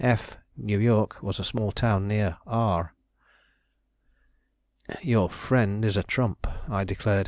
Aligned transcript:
F, 0.03 0.35
N. 0.57 0.83
Y., 0.83 1.05
was 1.21 1.37
a 1.39 1.43
small 1.43 1.71
town 1.71 2.07
near 2.07 2.39
R. 2.47 2.95
"Your 5.03 5.29
friend 5.29 5.85
is 5.85 5.95
a 5.95 6.01
trump," 6.01 6.47
I 6.67 6.83
declared. 6.83 7.19